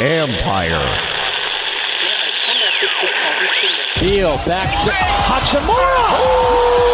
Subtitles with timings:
[0.00, 0.82] Empire.
[3.96, 6.04] Heel back to Hachimura.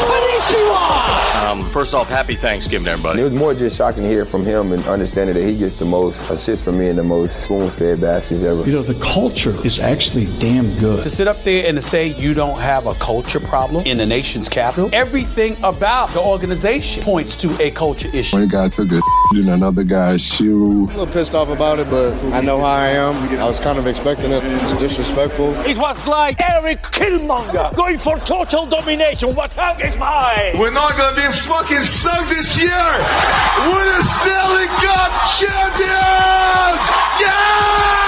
[0.01, 1.51] Konnichiwa.
[1.51, 3.23] Um, first off, happy Thanksgiving, everybody.
[3.23, 5.87] It was more just shocking to hear from him and understanding that he gets the
[5.87, 8.63] most assists from me and the most spoon-fed baskets ever.
[8.65, 11.03] You know, the culture is actually damn good.
[11.03, 14.07] To sit up there and to say you don't have a culture problem in the
[14.07, 18.37] nation's capital, everything about the organization points to a culture issue.
[18.37, 19.01] One guy took a
[19.33, 20.89] in another guy's shoe.
[20.89, 23.15] I'm a little pissed off about it, but I know how I am.
[23.39, 24.43] I was kind of expecting it.
[24.45, 25.55] It's disrespectful.
[25.61, 29.35] It was like Erik Killmonger going for total domination.
[29.37, 30.59] What's up is mine.
[30.59, 32.71] We're not gonna be fucking sunk this year.
[32.71, 36.87] We're the Stanley Cup champions.
[37.21, 38.00] Yeah!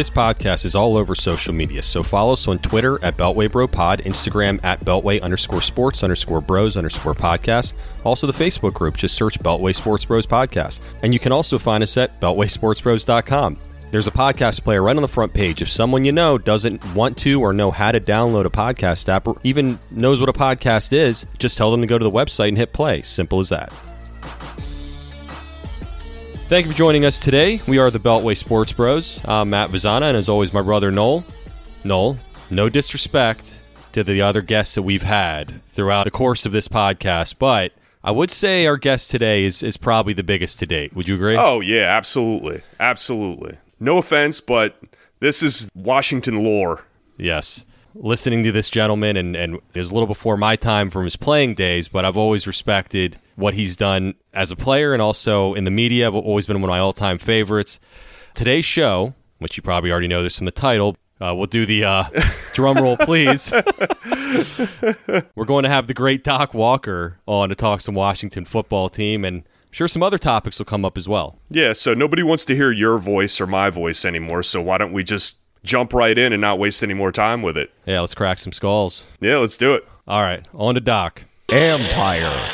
[0.00, 3.68] This podcast is all over social media, so follow us on Twitter at Beltway Bro
[3.68, 7.74] Pod, Instagram at Beltway underscore sports underscore bros underscore podcast.
[8.02, 10.80] Also, the Facebook group, just search Beltway Sports Bros Podcast.
[11.02, 13.58] And you can also find us at BeltwaySportsBros.com.
[13.90, 15.60] There's a podcast player right on the front page.
[15.60, 19.28] If someone you know doesn't want to or know how to download a podcast app
[19.28, 22.48] or even knows what a podcast is, just tell them to go to the website
[22.48, 23.02] and hit play.
[23.02, 23.70] Simple as that.
[26.50, 27.60] Thank you for joining us today.
[27.68, 29.20] We are the Beltway Sports Bros.
[29.24, 31.24] I'm Matt Vazana, and as always, my brother Noel.
[31.84, 32.18] Noel,
[32.50, 33.60] no disrespect
[33.92, 37.70] to the other guests that we've had throughout the course of this podcast, but
[38.02, 40.92] I would say our guest today is, is probably the biggest to date.
[40.92, 41.36] Would you agree?
[41.36, 42.62] Oh, yeah, absolutely.
[42.80, 43.58] Absolutely.
[43.78, 44.76] No offense, but
[45.20, 46.84] this is Washington lore.
[47.16, 47.64] Yes.
[47.94, 51.16] Listening to this gentleman, and, and it was a little before my time from his
[51.16, 55.64] playing days, but I've always respected what he's done as a player and also in
[55.64, 56.06] the media.
[56.06, 57.80] I've always been one of my all time favorites.
[58.34, 61.84] Today's show, which you probably already know this from the title, uh, we'll do the
[61.84, 62.04] uh,
[62.54, 63.52] drum roll, please.
[65.34, 69.24] We're going to have the great Doc Walker on to talk some Washington football team,
[69.24, 71.38] and I'm sure some other topics will come up as well.
[71.50, 74.92] Yeah, so nobody wants to hear your voice or my voice anymore, so why don't
[74.92, 77.72] we just jump right in and not waste any more time with it?
[77.86, 79.06] Yeah, let's crack some skulls.
[79.20, 79.86] Yeah, let's do it.
[80.06, 81.24] All right, on to Doc.
[81.48, 82.50] Empire.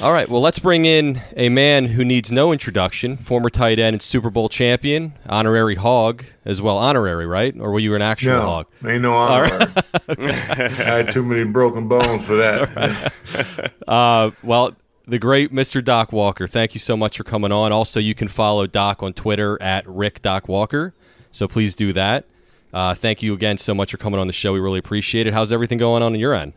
[0.00, 3.92] All right, well, let's bring in a man who needs no introduction, former tight end
[3.92, 6.78] and Super Bowl champion, honorary hog as well.
[6.78, 7.54] Honorary, right?
[7.60, 8.66] Or were you an actual no, hog?
[8.82, 9.70] Ain't no honorary.
[10.08, 13.12] I had too many broken bones for that.
[13.86, 14.76] Uh, well,
[15.08, 15.84] the great Mr.
[15.84, 17.72] Doc Walker, thank you so much for coming on.
[17.72, 20.94] Also, you can follow Doc on Twitter at Rick Doc Walker,
[21.32, 22.24] so please do that.
[22.72, 24.52] Uh, thank you again so much for coming on the show.
[24.52, 25.34] We really appreciate it.
[25.34, 26.52] How's everything going on on your end?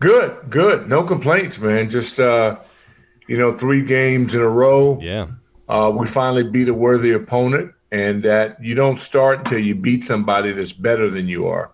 [0.00, 0.88] Good, good.
[0.88, 1.90] No complaints, man.
[1.90, 2.58] Just uh,
[3.26, 4.98] you know, three games in a row.
[5.00, 5.28] Yeah.
[5.68, 10.04] Uh, we finally beat a worthy opponent, and that you don't start until you beat
[10.04, 11.70] somebody that's better than you are.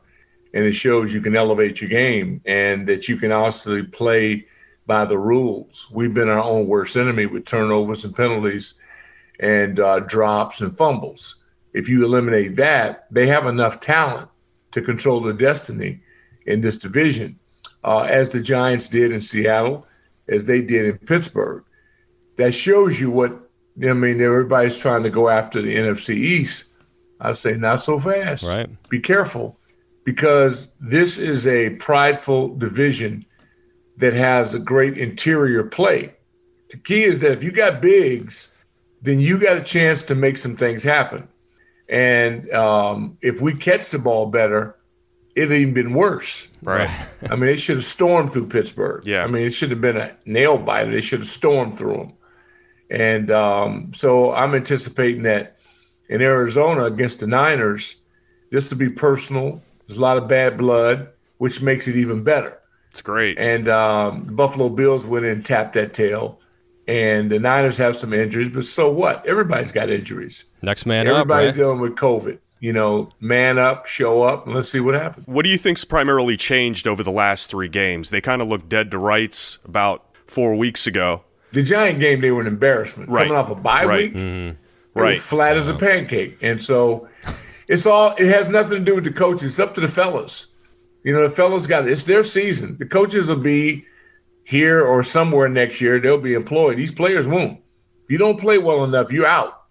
[0.52, 4.46] And it shows you can elevate your game and that you can also play
[4.86, 5.88] by the rules.
[5.90, 8.74] We've been our own worst enemy with turnovers and penalties
[9.40, 11.36] and uh, drops and fumbles.
[11.74, 14.28] If you eliminate that, they have enough talent
[14.70, 16.00] to control their destiny
[16.46, 17.38] in this division,
[17.82, 19.86] uh, as the Giants did in Seattle,
[20.28, 21.64] as they did in Pittsburgh.
[22.36, 23.32] That shows you what
[23.82, 24.20] I mean.
[24.20, 26.70] Everybody's trying to go after the NFC East.
[27.20, 28.44] I say not so fast.
[28.44, 28.68] Right.
[28.88, 29.58] Be careful,
[30.04, 33.24] because this is a prideful division
[33.96, 36.14] that has a great interior play.
[36.70, 38.52] The key is that if you got bigs,
[39.02, 41.28] then you got a chance to make some things happen.
[41.94, 44.74] And um, if we catch the ball better,
[45.36, 46.50] it'd even been worse.
[46.60, 46.90] Right.
[47.30, 49.06] I mean, they should have stormed through Pittsburgh.
[49.06, 49.22] Yeah.
[49.22, 50.90] I mean, it should have been a nail biter.
[50.90, 52.12] They should have stormed through them.
[52.90, 55.56] And um, so I'm anticipating that
[56.08, 57.96] in Arizona against the Niners,
[58.50, 59.62] this will be personal.
[59.86, 62.58] There's a lot of bad blood, which makes it even better.
[62.90, 63.38] It's great.
[63.38, 66.40] And um, the Buffalo Bills went in and tapped that tail.
[66.86, 69.24] And the Niners have some injuries, but so what?
[69.26, 70.44] Everybody's got injuries.
[70.60, 71.52] Next man Everybody's up.
[71.52, 71.54] Right?
[71.56, 72.38] dealing with COVID.
[72.60, 75.26] You know, man up, show up, and let's see what happens.
[75.26, 78.08] What do you think's primarily changed over the last three games?
[78.10, 81.24] They kind of looked dead to rights about four weeks ago.
[81.52, 83.10] The Giant game, they were an embarrassment.
[83.10, 83.26] Right.
[83.28, 84.12] Coming off a bye Right.
[84.12, 84.98] week, Mm-hmm.
[84.98, 85.20] Right.
[85.20, 86.38] flat as a pancake.
[86.40, 87.08] And so
[87.68, 89.44] it's all, it has nothing to do with the coaches.
[89.52, 90.46] It's up to the fellas.
[91.02, 91.92] You know, the fellas got it.
[91.92, 92.76] it's their season.
[92.78, 93.84] The coaches will be
[94.44, 95.98] here or somewhere next year.
[95.98, 96.76] They'll be employed.
[96.76, 97.60] These players won't.
[98.04, 99.62] If you don't play well enough, you're out.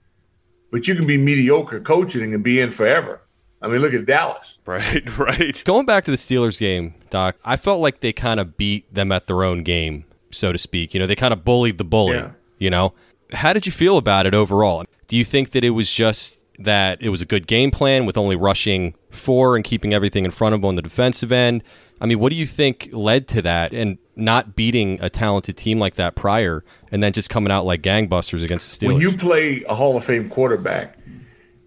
[0.71, 3.21] But you can be mediocre coaching and be in forever.
[3.61, 4.57] I mean, look at Dallas.
[4.65, 5.61] Right, right.
[5.65, 9.11] Going back to the Steelers game, Doc, I felt like they kind of beat them
[9.11, 10.93] at their own game, so to speak.
[10.93, 12.15] You know, they kind of bullied the bully.
[12.15, 12.31] Yeah.
[12.59, 12.93] You know,
[13.33, 14.85] how did you feel about it overall?
[15.07, 18.17] Do you think that it was just that it was a good game plan with
[18.17, 21.61] only rushing four and keeping everything in front of them on the defensive end?
[21.99, 23.73] I mean, what do you think led to that?
[23.73, 27.81] And not beating a talented team like that prior and then just coming out like
[27.81, 28.94] gangbusters against the Steelers.
[28.94, 30.98] When you play a Hall of Fame quarterback,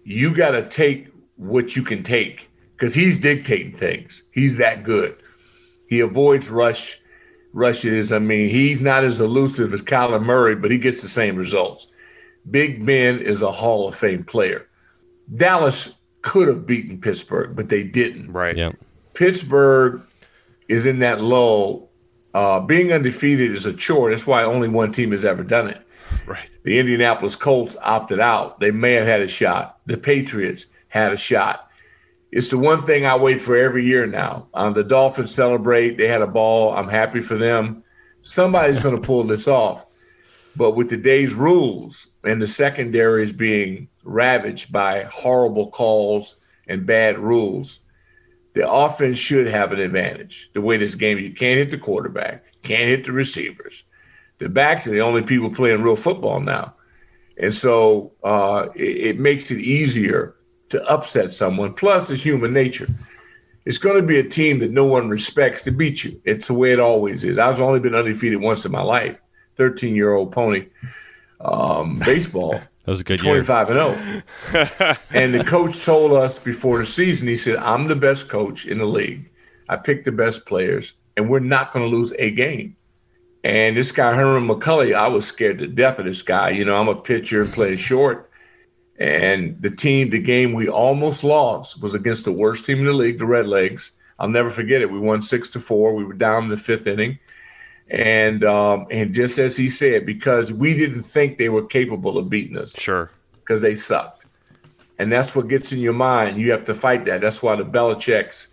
[0.03, 4.23] you got to take what you can take because he's dictating things.
[4.31, 5.15] He's that good.
[5.87, 6.99] He avoids rush
[7.53, 8.11] rushes.
[8.11, 11.87] I mean, he's not as elusive as Kyler Murray, but he gets the same results.
[12.49, 14.67] Big Ben is a Hall of Fame player.
[15.35, 18.31] Dallas could have beaten Pittsburgh, but they didn't.
[18.31, 18.55] Right.
[18.55, 18.71] Yeah.
[19.13, 20.03] Pittsburgh
[20.67, 21.86] is in that lull.
[22.37, 24.11] Uh, being undefeated is a chore.
[24.11, 25.81] That's why only one team has ever done it.
[26.27, 26.47] Right.
[26.61, 28.59] The Indianapolis Colts opted out.
[28.59, 29.79] They may have had a shot.
[29.87, 31.67] The Patriots had a shot.
[32.31, 34.49] It's the one thing I wait for every year now.
[34.53, 35.97] Um, the Dolphins celebrate.
[35.97, 36.77] They had a ball.
[36.77, 37.83] I'm happy for them.
[38.21, 39.87] Somebody's going to pull this off.
[40.55, 47.79] But with today's rules and the secondaries being ravaged by horrible calls and bad rules,
[48.57, 50.49] the offense should have an advantage.
[50.53, 53.83] The way this game, you can't hit the quarterback, can't hit the receivers.
[54.39, 56.73] The backs are the only people playing real football now.
[57.39, 60.35] And so uh, it, it makes it easier
[60.69, 61.75] to upset someone.
[61.75, 62.87] Plus, it's human nature.
[63.63, 66.19] It's going to be a team that no one respects to beat you.
[66.23, 67.37] It's the way it always is.
[67.37, 69.19] I've only been undefeated once in my life.
[69.57, 70.69] 13 year old pony
[71.39, 72.59] um, baseball.
[72.87, 73.43] That was a good year.
[73.43, 74.23] 25 and
[74.53, 74.95] 0.
[75.11, 78.77] and the coach told us before the season, he said, I'm the best coach in
[78.77, 79.29] the league.
[79.67, 82.77] I picked the best players, and we're not going to lose a game.
[83.43, 86.51] And this guy, Herman McCully, I was scared to death of this guy.
[86.51, 88.31] You know, I'm a pitcher and play short.
[88.97, 92.93] And the team, the game we almost lost was against the worst team in the
[92.93, 93.95] league, the Redlegs.
[94.17, 94.89] I'll never forget it.
[94.89, 95.93] We won six to four.
[95.93, 97.19] We were down in the fifth inning.
[97.89, 102.29] And um, and just as he said, because we didn't think they were capable of
[102.29, 102.77] beating us.
[102.77, 103.11] Sure.
[103.39, 104.25] Because they sucked.
[104.99, 106.37] And that's what gets in your mind.
[106.37, 107.21] You have to fight that.
[107.21, 108.49] That's why the Belichick's,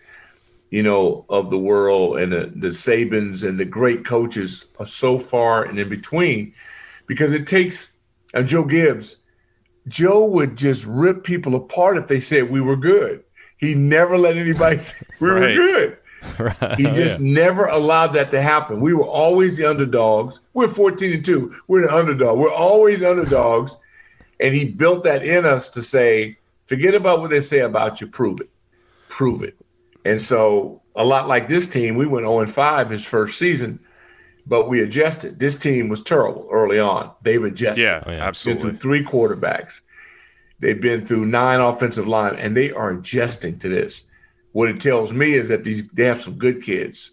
[0.70, 5.18] you know, of the world and the, the Sabans and the great coaches are so
[5.18, 6.54] far and in between.
[7.06, 7.94] Because it takes
[8.34, 9.16] uh, Joe Gibbs,
[9.88, 13.24] Joe would just rip people apart if they said we were good.
[13.56, 15.98] He never let anybody say we were good.
[16.38, 16.76] Right.
[16.76, 18.80] He oh, just never allowed that to happen.
[18.80, 20.40] We were always the underdogs.
[20.52, 21.54] We're 14 and 2.
[21.68, 22.38] We're the underdog.
[22.38, 23.76] We're always underdogs.
[24.40, 28.08] And he built that in us to say, forget about what they say about you,
[28.08, 28.50] prove it.
[29.08, 29.56] Prove it.
[30.04, 33.80] And so, a lot like this team, we went 0 and 5 his first season,
[34.46, 35.38] but we adjusted.
[35.38, 37.10] This team was terrible early on.
[37.22, 37.82] They've adjusted.
[37.82, 38.16] Yeah, Oh, yeah.
[38.18, 38.62] Been absolutely.
[38.70, 39.80] through three quarterbacks.
[40.60, 44.06] They've been through nine offensive line, and they are adjusting to this.
[44.54, 47.10] What it tells me is that these they have some good kids.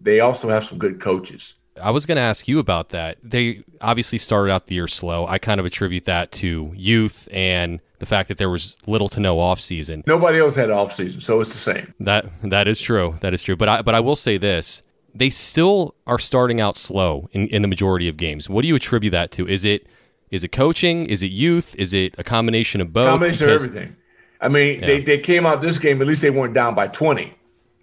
[0.00, 1.54] They also have some good coaches.
[1.82, 3.18] I was going to ask you about that.
[3.24, 5.26] They obviously started out the year slow.
[5.26, 9.18] I kind of attribute that to youth and the fact that there was little to
[9.18, 10.06] no offseason.
[10.06, 11.92] Nobody else had offseason, so it's the same.
[11.98, 13.16] That that is true.
[13.20, 13.56] That is true.
[13.56, 14.82] But I but I will say this:
[15.12, 18.48] they still are starting out slow in, in the majority of games.
[18.48, 19.48] What do you attribute that to?
[19.48, 19.88] Is it
[20.30, 21.06] is it coaching?
[21.06, 21.74] Is it youth?
[21.76, 23.08] Is it a combination of both?
[23.08, 23.96] Combination Because- of everything.
[24.40, 27.34] I mean, they, they came out this game, at least they weren't down by 20.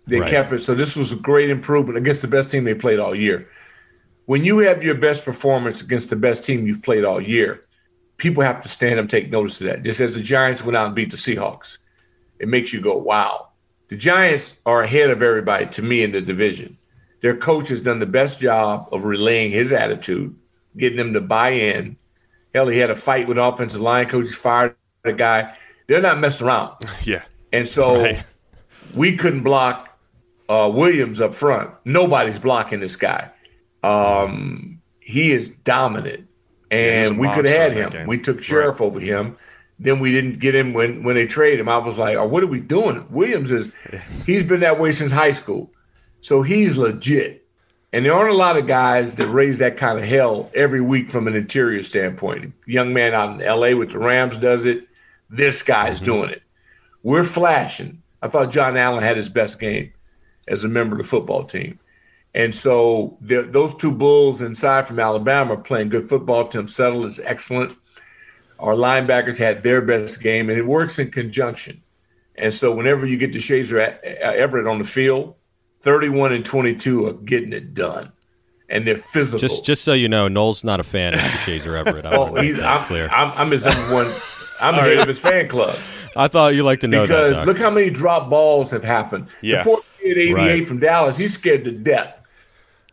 [0.07, 0.29] They Right.
[0.29, 0.63] kept it.
[0.63, 3.47] So this was a great improvement against the best team they played all year.
[4.25, 7.65] When you have your best performance against the best team you've played all year,
[8.17, 9.83] people have to stand up and take notice of that.
[9.83, 11.77] Just as the Giants went out and beat the Seahawks,
[12.39, 13.49] it makes you go, wow.
[13.89, 16.77] The Giants are ahead of everybody to me in the division.
[17.21, 20.35] Their coach has done the best job of relaying his attitude,
[20.75, 21.97] getting them to buy in.
[22.53, 25.55] Hell, he had a fight with offensive line coach, fired the guy.
[25.87, 26.75] They're not messing around.
[27.03, 27.23] Yeah.
[27.53, 28.23] And so Right.
[28.93, 29.97] we couldn't block
[30.49, 31.71] uh, Williams up front.
[31.85, 33.29] Nobody's blocking this guy.
[33.83, 36.27] Um, he is dominant,
[36.71, 38.07] and we could have had him.
[38.07, 39.37] We took Scherff over him.
[39.79, 41.69] Then we didn't get him when when they traded him.
[41.69, 43.05] I was like, oh, what are we doing?
[43.09, 43.71] Williams is
[44.25, 45.71] he's been that way since high school,
[46.19, 47.45] so he's legit.
[47.93, 51.09] And there aren't a lot of guys that raise that kind of hell every week
[51.09, 52.53] from an interior standpoint.
[52.65, 53.75] young man out in L.A.
[53.75, 54.87] with the Rams does it.
[55.29, 56.43] This guy's doing it.
[57.03, 58.01] We're flashing.
[58.21, 59.93] I thought John Allen had his best game
[60.47, 61.79] as a member of the football team.
[62.33, 66.47] And so the- those two Bulls inside from Alabama are playing good football.
[66.47, 67.75] Tim Settle is excellent.
[68.59, 71.81] Our linebackers had their best game, and it works in conjunction.
[72.35, 75.35] And so whenever you get to Shazer uh, Everett on the field,
[75.81, 78.11] 31 and 22 are getting it done.
[78.69, 79.39] And they're physical.
[79.39, 82.05] Just just so you know, Noel's not a fan of Shazer Everett.
[82.05, 83.07] I oh, want to make he's, I'm, clear.
[83.09, 84.07] I'm, I'm his number one.
[84.61, 85.77] I'm the head of his fan club.
[86.15, 87.39] I thought you like to know because that.
[87.41, 87.47] Doc.
[87.47, 89.27] look how many drop balls have happened.
[89.41, 89.59] Yeah.
[89.59, 90.67] The poor kid 88 Right.
[90.67, 92.21] from Dallas, he's scared to death.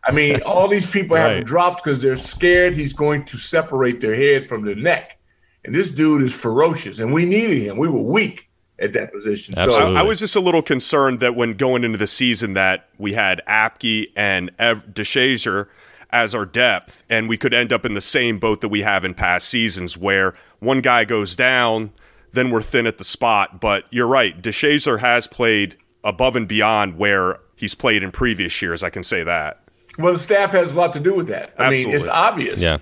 [0.03, 1.37] I mean, all these people have Right.
[1.37, 5.17] him dropped because they're scared he's going to separate their head from their neck.
[5.63, 7.77] And this dude is ferocious, and we needed him.
[7.77, 8.47] We were weak.
[8.77, 9.53] at that position.
[9.57, 9.95] Absolutely.
[9.95, 13.13] I, I was just a little concerned that when going into the season that we
[13.13, 15.67] had Apke and Ev- Deshazor
[16.15, 19.03] as our depth, and we could end up in the same boat that we have
[19.03, 21.91] in past seasons, where one guy goes down,
[22.31, 23.59] then we're thin at the spot.
[23.59, 28.81] But you're right, Deshazor has played above and beyond where he's played in previous years.
[28.81, 29.61] I can say that.
[29.99, 31.53] Well, the staff has a lot to do with that.
[31.57, 32.77] I mean, it's obvious Yeah.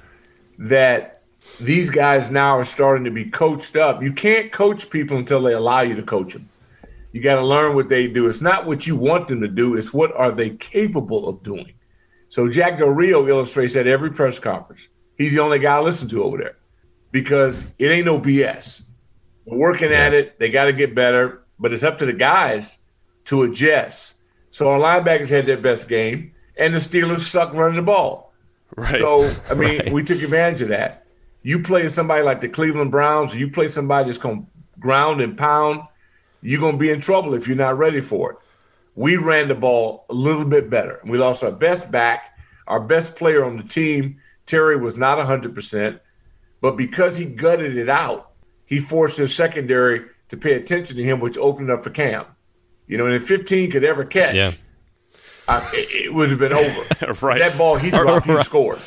[0.59, 1.21] that
[1.59, 4.03] these guys now are starting to be coached up.
[4.03, 6.47] You can't coach people until they allow you to coach them.
[7.11, 8.27] You got to learn what they do.
[8.27, 11.73] It's not what you want them to do, it's what are they capable of doing.
[12.33, 14.89] So Jack Del Rio illustrates that at every press conference.
[15.19, 16.55] He's the only guy I listen to over there
[17.11, 18.81] because it ain't no BS.
[19.45, 20.39] We're working at it.
[20.39, 22.79] They got to get better, but it's up to the guys
[23.25, 24.15] to adjust.
[24.49, 28.33] So our linebackers had their best game, and the Steelers suck running the ball.
[28.75, 28.97] Right.
[28.99, 29.93] So I mean, Right.
[29.93, 31.05] we took advantage of that.
[31.43, 35.21] You play somebody like the Cleveland Browns, or you play somebody that's going to ground
[35.21, 35.81] and pound,
[36.41, 38.37] you're going to be in trouble if you're not ready for it.
[38.95, 40.99] We ran the ball a little bit better.
[41.05, 44.19] We lost our best back, our best player on the team.
[44.45, 45.99] Terry was not 100%,
[46.61, 48.31] but because he gutted it out,
[48.65, 52.25] he forced his secondary to pay attention to him, which opened up for Cam.
[52.87, 54.51] You know, and if 15 could ever catch, Yeah.
[55.73, 56.83] it, it would have been over.
[57.25, 57.39] Right.
[57.39, 58.79] That ball he dropped, he scored.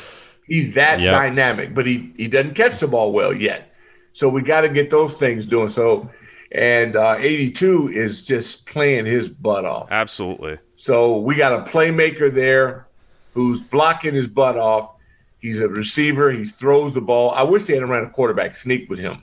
[0.47, 1.13] He's that Yep.
[1.13, 3.75] dynamic, but he he doesn't catch the ball well yet.
[4.13, 5.69] So we got to get those things doing.
[5.69, 6.09] So,
[6.57, 9.89] and uh, 82 is just playing his butt off.
[9.91, 10.59] Absolutely.
[10.77, 12.87] So we got a playmaker there
[13.35, 14.93] who's blocking his butt off.
[15.39, 16.31] He's a receiver.
[16.31, 17.31] He throws the ball.
[17.33, 19.23] I wish they had ran a quarterback sneak with him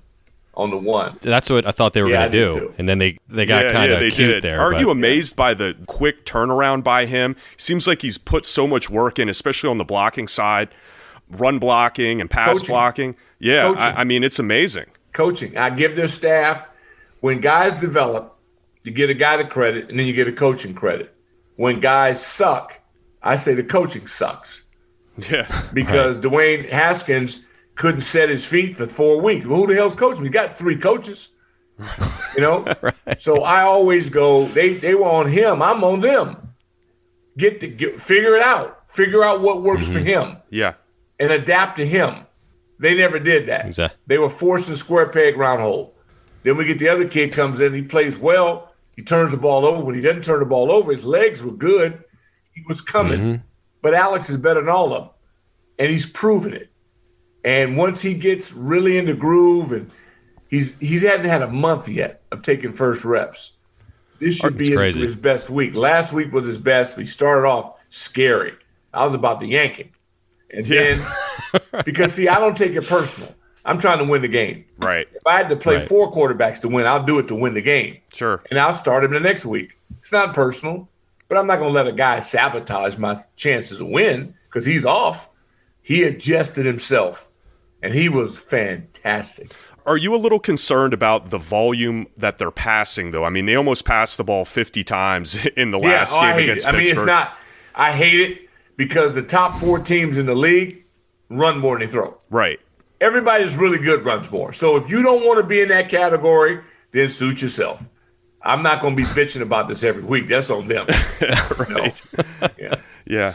[0.54, 1.18] on the one.
[1.22, 2.74] That's what I thought they were Yeah, going to do, too.
[2.78, 4.44] and then they they got yeah, kind of they cute did.
[4.44, 4.62] there.
[4.62, 7.36] Aren't but- you amazed by the quick turnaround by him?
[7.58, 10.70] Seems like he's put so much work in, especially on the blocking side,
[11.30, 12.68] run blocking and pass Coaching.
[12.68, 13.16] blocking.
[13.40, 14.86] Yeah, I, I mean it's amazing.
[15.14, 15.58] coaching.
[15.58, 16.68] I give their staff
[17.24, 18.38] when guys develop,
[18.84, 21.16] you get a guy to credit and then you get a coaching credit.
[21.56, 22.82] When guys suck,
[23.22, 24.66] I say the coaching sucks
[25.30, 29.46] Yeah, because Dwayne Haskins couldn't set his feet for four weeks.
[29.46, 30.22] Well, who the hell's coaching?
[30.22, 31.30] We got three coaches.
[32.36, 32.66] You know?
[32.82, 33.22] right.
[33.22, 36.56] So I always go, they they were on him, I'm on them.
[37.38, 38.92] Get to get figure it out.
[38.92, 40.08] Figure out what works for mm-hmm.
[40.08, 40.74] him yeah,
[41.22, 42.26] and adapt to him.
[42.80, 43.68] They never did that.
[43.68, 45.93] Exact- They were forcing square peg round hole.
[46.44, 49.66] Then we get the other kid comes in, he plays well, he turns the ball
[49.66, 49.84] over.
[49.84, 52.04] When he doesn't turn the ball over, his legs were good.
[52.54, 53.20] He was coming.
[53.20, 53.42] Mm-hmm.
[53.82, 55.10] But Alex is better than all of them.
[55.80, 56.70] And he's proven it.
[57.44, 59.92] And once he gets really in the groove and
[60.48, 63.54] he's he's hadn't had a month yet of taking first reps.
[64.20, 65.76] This should be his, his best week.
[65.76, 66.98] Last week was his best.
[66.98, 68.54] He started off scary.
[68.94, 69.90] I was about to yank him.
[70.50, 71.06] And then
[71.86, 73.34] because see, I don't take it personal.
[73.66, 74.66] I'm trying to win the game.
[74.78, 75.08] right.
[75.14, 75.88] If I had to play Right.
[75.88, 77.98] four quarterbacks to win, I'll do it to win the game.
[78.14, 78.44] Sure.
[78.50, 79.78] And I'll start him the next week.
[80.02, 80.90] It's not personal,
[81.30, 84.86] but I'm not going to let a guy sabotage my chances to win because he's
[84.86, 85.30] off.
[85.82, 87.28] He adjusted himself,
[87.82, 89.52] and he was fantastic.
[89.86, 93.26] Are you a little concerned about the volume that they're passing, though?
[93.26, 96.66] I mean, they almost passed the ball 50 times in the last oh, game against
[96.66, 96.70] it.
[96.70, 97.38] I mean, it's not.
[97.76, 100.84] I hate it because the top four teams in the league
[101.30, 102.18] run more than they throw.
[102.30, 102.60] right.
[103.04, 104.54] Everybody that's really good runs more.
[104.54, 107.84] So if you don't want to be in that category, then suit yourself.
[108.42, 110.28] I'm not going to be bitching about this every week.
[110.30, 110.88] That's on them.
[111.60, 112.02] right.
[112.58, 112.76] Yeah.
[113.06, 113.34] Yeah.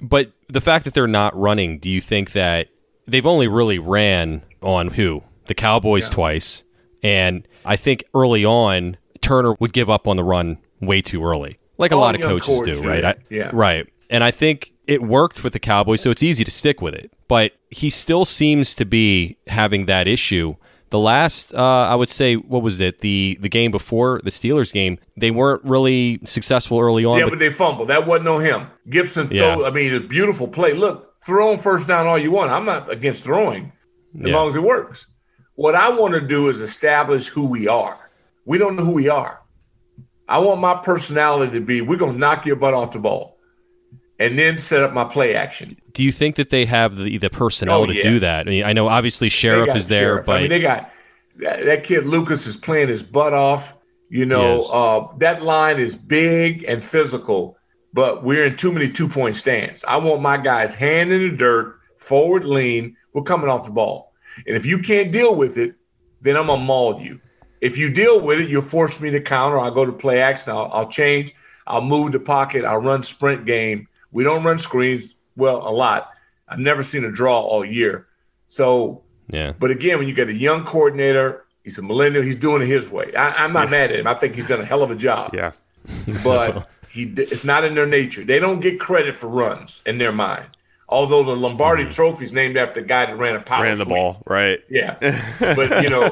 [0.00, 2.68] But the fact that they're not running, do you think that
[3.06, 5.22] they've only really ran on who?
[5.46, 6.62] The Cowboys twice.
[7.02, 11.58] And I think early on, Turner would give up on the run way too early,
[11.78, 13.04] like a lot of coaches do, do right?
[13.04, 13.50] I- Yeah.
[13.52, 13.88] Right.
[14.10, 17.12] And I think it worked with the Cowboys, so it's easy to stick with it.
[17.28, 20.56] But he still seems to be having that issue.
[20.90, 21.58] The last, uh,
[21.88, 23.00] I would say, what was it?
[23.00, 27.18] The the game before the Steelers game, they weren't really successful early on.
[27.18, 27.88] Yeah, but but they fumbled.
[27.88, 28.66] That wasn't on him.
[28.90, 29.54] Gibson Yeah.
[29.54, 29.64] throw.
[29.66, 30.74] I mean, a beautiful play.
[30.74, 32.50] Look, throw on first down all you want.
[32.50, 33.72] I'm not against throwing
[34.22, 34.36] as Yeah.
[34.36, 35.06] long as it works.
[35.54, 38.10] What I want to do is establish who we are.
[38.44, 39.40] We don't know who we are.
[40.28, 43.38] I want my personality to be we're going to knock your butt off the ball
[44.22, 45.76] and then set up my play action.
[45.92, 48.04] do you think that they have the, the personnel Oh, to yes.
[48.04, 48.46] do that?
[48.46, 50.26] I mean, I know obviously Scherff is there, Scherff.
[50.26, 50.90] but I mean, they got
[51.36, 53.74] that, that kid Lucas is playing his butt off.
[54.08, 54.68] You know, Yes.
[54.72, 57.56] uh, that line is big and physical,
[57.94, 59.84] but we're in too many two point stands.
[59.84, 62.96] I want my guys hand in the dirt, forward lean.
[63.14, 64.12] We're coming off the ball,
[64.46, 65.74] and if you can't deal with it,
[66.20, 67.20] then I'm gonna maul you.
[67.62, 69.58] If you deal with it, you'll force me to counter.
[69.58, 70.52] I'll go to play action.
[70.52, 71.32] I'll, I'll change.
[71.66, 72.64] I'll move the pocket.
[72.64, 73.86] I'll run sprint game.
[74.12, 76.10] We don't run screens well a lot.
[76.48, 78.06] I've never seen a draw all year.
[78.48, 82.22] So yeah, but again, when you get a young coordinator, He's a millennial.
[82.22, 83.14] He's doing it his way.
[83.14, 83.70] I, am not yeah.
[83.70, 84.06] mad at him.
[84.06, 85.34] I think he's done a hell of a job.
[85.34, 85.52] Yeah.
[86.24, 88.24] but he it's not in their nature.
[88.24, 90.46] They don't get credit for runs in their mind.
[90.88, 91.92] Although the Lombardi mm-hmm.
[91.92, 94.60] Trophy is named after the guy that ran a power ran the ball, right?
[94.68, 94.96] Yeah,
[95.40, 96.04] but you know,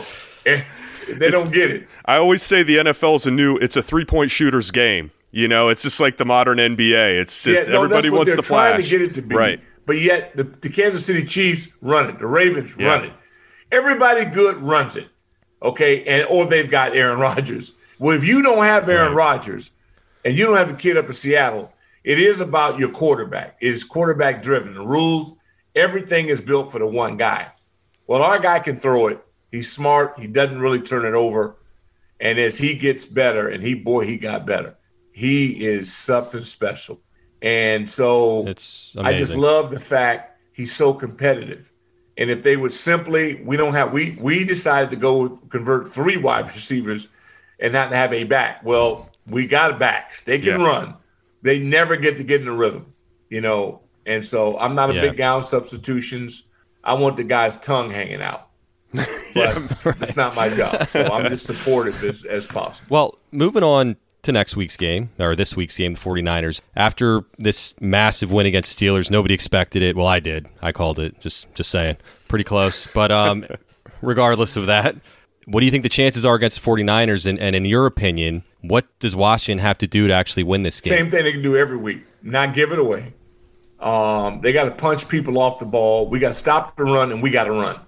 [0.46, 0.64] eh,
[1.06, 1.86] they it's, don't get it.
[2.06, 3.56] I always say the NFL is a new.
[3.56, 5.10] It's a three point shooters game.
[5.32, 7.20] You know, it's just like the modern NBA.
[7.20, 8.82] It's, it's yeah, no, everybody wants the flash.
[8.82, 9.34] to get it to be.
[9.34, 9.60] Right.
[9.86, 12.18] But yet the, the Kansas City Chiefs run it.
[12.18, 12.86] The Ravens yeah.
[12.86, 13.12] run it.
[13.70, 15.08] Everybody good runs it.
[15.62, 17.72] Okay, and or they've got Aaron Rodgers.
[17.98, 19.34] Well, if you don't have Aaron right.
[19.34, 19.72] Rodgers
[20.24, 21.72] and you don't have a kid up in Seattle,
[22.02, 23.56] it is about your quarterback.
[23.60, 24.74] It is quarterback driven.
[24.74, 25.34] The rules,
[25.74, 27.48] everything is built for the one guy.
[28.06, 29.24] Well, our guy can throw it.
[29.52, 30.18] He's smart.
[30.18, 31.56] He doesn't really turn it over.
[32.18, 34.76] And as he gets better, and he boy, he got better.
[35.20, 36.98] He is something special.
[37.42, 41.70] And so it's I just love the fact he's so competitive.
[42.16, 46.16] And if they would simply, we don't have we we decided to go convert three
[46.16, 47.08] wide receivers
[47.58, 48.64] and not have a back.
[48.64, 50.24] Well, we got backs.
[50.24, 50.66] They can yeah.
[50.66, 50.94] run.
[51.42, 52.94] They never get to get in the rhythm,
[53.28, 53.82] you know.
[54.06, 55.02] And so I'm not a yeah.
[55.02, 56.44] big guy on substitutions.
[56.82, 58.48] I want the guy's tongue hanging out.
[59.32, 59.96] But yeah, right.
[60.00, 60.88] it's not my job.
[60.88, 62.88] So I'm just supportive as, as possible.
[62.88, 66.60] Well, moving on to next week's game, or this week's game, the 49ers.
[66.76, 69.96] After this massive win against Steelers, nobody expected it.
[69.96, 70.48] Well, I did.
[70.62, 71.20] I called it.
[71.20, 71.96] Just just saying.
[72.28, 72.86] Pretty close.
[72.94, 73.46] But um,
[74.02, 74.96] regardless of that,
[75.46, 77.26] what do you think the chances are against 49ers?
[77.26, 80.80] And, and in your opinion, what does Washington have to do to actually win this
[80.80, 80.92] game?
[80.92, 82.04] Same thing they can do every week.
[82.22, 83.14] Not give it away.
[83.80, 86.08] Um, they got to punch people off the ball.
[86.08, 87.80] We got to stop the run, and we got to run.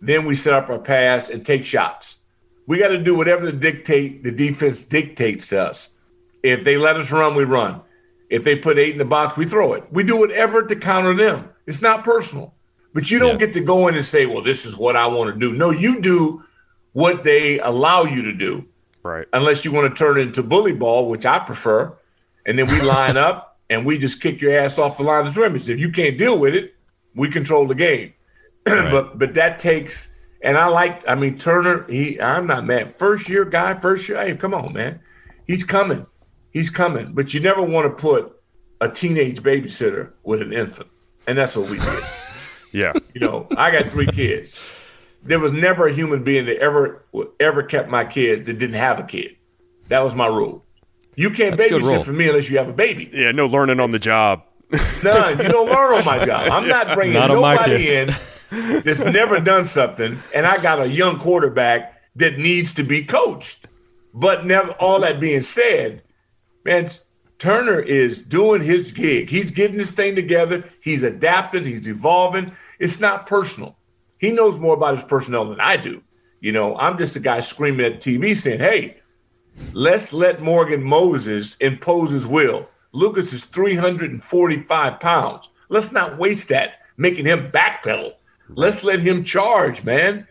[0.00, 2.20] Then we set up our pass and take shots.
[2.66, 5.92] We got to do whatever the dictate the defense dictates to us.
[6.42, 7.80] If they let us run, we run.
[8.28, 9.84] If they put eight in the box, we throw it.
[9.90, 11.48] We do whatever to counter them.
[11.66, 12.54] It's not personal.
[12.92, 13.46] But you don't yeah.
[13.46, 15.52] get to go in and say, well, this is what I want to do.
[15.52, 16.42] No, you do
[16.92, 18.64] what they allow you to do.
[19.02, 19.26] Right.
[19.32, 21.96] Unless you want to turn it into bully ball, which I prefer.
[22.46, 25.34] And then we line up and we just kick your ass off the line of
[25.34, 25.68] scrimmage.
[25.68, 26.74] If you can't deal with it,
[27.14, 28.12] we control the game.
[28.68, 28.90] Right.
[28.90, 30.10] but but that takes
[30.42, 32.94] and I like, I mean, Turner, he I'm not mad.
[32.94, 35.00] First year guy, first year, hey, come on, man.
[35.46, 36.06] He's coming.
[36.50, 37.12] He's coming.
[37.12, 38.40] But you never want to put
[38.80, 40.88] a teenage babysitter with an infant.
[41.26, 42.04] And that's what we did.
[42.72, 42.92] yeah.
[43.14, 44.56] You know, I got three kids.
[45.22, 47.04] There was never a human being that ever
[47.40, 49.36] ever kept my kids that didn't have a kid.
[49.88, 50.64] That was my rule.
[51.16, 53.10] You can't That's babysit for me unless you have a baby.
[53.12, 54.42] Yeah, no learning on the job.
[55.02, 55.38] None.
[55.38, 56.50] You don't learn on my job.
[56.50, 58.10] I'm not bringing not nobody in
[58.50, 63.66] that's never done something, and I got a young quarterback that needs to be coached.
[64.14, 64.70] But never.
[64.72, 66.02] All that being said,
[66.64, 66.88] man,
[67.38, 69.28] Turner is doing his gig.
[69.28, 70.64] He's getting this thing together.
[70.80, 71.66] He's adapting.
[71.66, 72.52] He's evolving.
[72.78, 73.76] It's not personal.
[74.18, 76.02] He knows more about his personnel than I do.
[76.40, 78.98] You know, I'm just a guy screaming at TV saying, "Hey,
[79.72, 85.50] let's let Morgan Moses impose his will." Lucas is 345 pounds.
[85.68, 88.14] Let's not waste that making him backpedal.
[88.48, 90.26] Let's let him charge, man.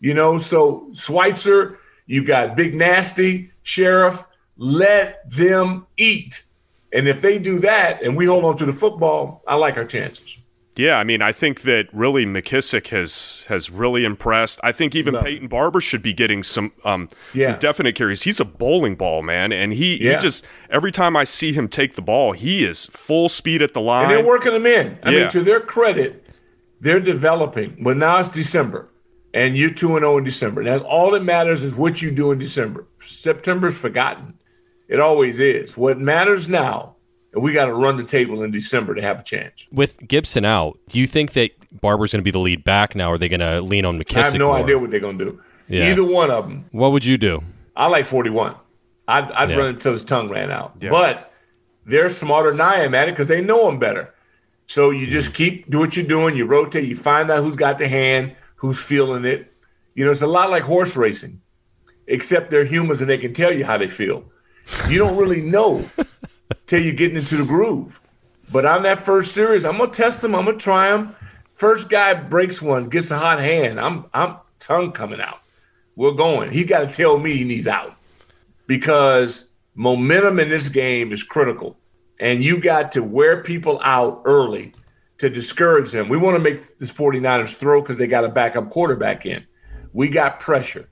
[0.00, 4.24] You know, so Schweitzer, you got Big Nasty, Scherff,
[4.56, 6.44] let them eat.
[6.92, 9.84] And if they do that and we hold on to the football, I like our
[9.84, 10.38] chances.
[10.74, 14.58] Yeah, I mean, I think that really McKissic has has really impressed.
[14.62, 15.20] I think even no.
[15.20, 17.52] Peyton Barber should be getting some um yeah.
[17.52, 18.22] some definite carries.
[18.22, 20.14] He's a bowling ball, man, and he, yeah.
[20.14, 23.74] he just every time I see him take the ball, he is full speed at
[23.74, 24.06] the line.
[24.06, 24.98] And they're working him in.
[25.02, 25.20] I yeah.
[25.20, 26.21] mean, to their credit,
[26.82, 27.78] they're developing.
[27.80, 28.88] But now it's December,
[29.32, 30.62] and you're 2 0 in December.
[30.62, 32.86] Now, all that matters is what you do in December.
[33.00, 34.34] September's forgotten.
[34.88, 35.76] It always is.
[35.76, 36.96] What matters now,
[37.32, 39.66] and we got to run the table in December to have a chance.
[39.70, 43.10] With Gibson out, do you think that Barber's going to be the lead back now?
[43.10, 44.16] Or are they going to lean on McKissic?
[44.18, 44.56] I have no more?
[44.58, 45.40] idea what they're going to do.
[45.68, 45.90] Yeah.
[45.90, 46.66] Either one of them.
[46.72, 47.42] What would you do?
[47.76, 48.56] I like 41.
[49.08, 49.56] I'd, I'd yeah.
[49.56, 50.74] run until his tongue ran out.
[50.80, 50.90] Yeah.
[50.90, 51.32] But
[51.86, 54.12] they're smarter than I am at it because they know him better.
[54.66, 56.36] So you just keep do what you're doing.
[56.36, 56.88] You rotate.
[56.88, 59.52] You find out who's got the hand, who's feeling it.
[59.94, 61.40] You know, it's a lot like horse racing,
[62.06, 64.24] except they're humans and they can tell you how they feel.
[64.88, 65.84] You don't really know
[66.66, 68.00] till you're getting into the groove.
[68.50, 70.34] But on that first series, I'm gonna test them.
[70.34, 71.14] I'm gonna try them.
[71.54, 73.78] First guy breaks one, gets a hot hand.
[73.80, 75.40] I'm I'm tongue coming out.
[75.96, 76.50] We're going.
[76.50, 77.96] He got to tell me he's out
[78.66, 81.76] because momentum in this game is critical
[82.20, 84.72] and you got to wear people out early
[85.18, 86.08] to discourage them.
[86.08, 89.44] We want to make this 49ers throw because they got a backup quarterback in.
[89.92, 90.88] We got pressure.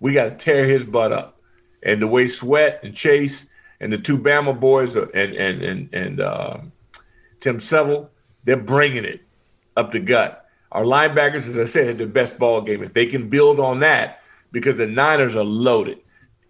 [0.00, 1.40] We got to tear his butt up.
[1.82, 3.48] And the way Sweat and Chase
[3.80, 6.58] and the two Bama boys and and and and uh,
[7.40, 8.10] Tim Settle,
[8.44, 9.20] they're bringing it
[9.76, 10.46] up the gut.
[10.72, 12.82] Our linebackers, as I said, had the best ball game.
[12.82, 14.20] If they can build on that,
[14.52, 15.98] because the Niners are loaded.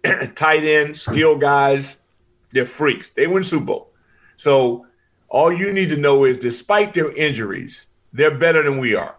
[0.35, 1.97] Tight end, skill guys,
[2.51, 3.11] they're freaks.
[3.11, 3.90] They win Super Bowl.
[4.41, 4.87] So
[5.29, 9.15] all you need to know is despite their injuries, they're better than we are.